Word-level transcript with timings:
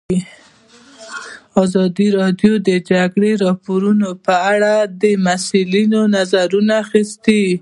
ازادي 1.63 2.07
راډیو 2.19 2.53
د 2.61 2.61
د 2.67 2.69
جګړې 2.91 3.31
راپورونه 3.45 4.07
په 4.25 4.35
اړه 4.53 4.73
د 5.01 5.03
مسؤلینو 5.27 6.01
نظرونه 6.15 6.73
اخیستي. 6.83 7.43